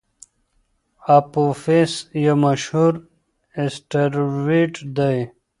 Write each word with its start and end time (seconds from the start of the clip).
اپوفیس 1.17 1.93
یو 2.25 2.35
مشهور 2.43 2.93
اسټروېډ 3.61 4.73
دی. 4.97 5.17